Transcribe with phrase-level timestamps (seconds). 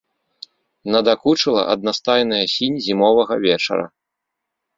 [0.95, 3.85] Надакучыла аднастайная сінь зімовага вечара.